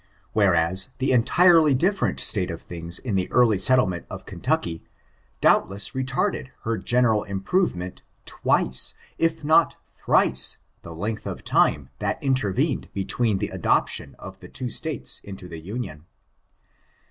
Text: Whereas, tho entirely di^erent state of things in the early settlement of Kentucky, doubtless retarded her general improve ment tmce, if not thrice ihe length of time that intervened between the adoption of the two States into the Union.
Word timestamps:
Whereas, 0.33 0.89
tho 0.97 1.13
entirely 1.13 1.75
di^erent 1.75 2.19
state 2.19 2.49
of 2.49 2.59
things 2.59 2.97
in 2.97 3.13
the 3.13 3.31
early 3.31 3.59
settlement 3.59 4.07
of 4.09 4.25
Kentucky, 4.25 4.83
doubtless 5.41 5.91
retarded 5.91 6.49
her 6.63 6.75
general 6.79 7.23
improve 7.23 7.75
ment 7.75 8.01
tmce, 8.25 8.95
if 9.19 9.43
not 9.43 9.75
thrice 9.93 10.57
ihe 10.83 10.89
length 10.89 11.27
of 11.27 11.43
time 11.43 11.91
that 11.99 12.17
intervened 12.23 12.89
between 12.95 13.37
the 13.37 13.49
adoption 13.49 14.15
of 14.17 14.39
the 14.39 14.49
two 14.49 14.71
States 14.71 15.19
into 15.23 15.47
the 15.47 15.59
Union. 15.59 16.07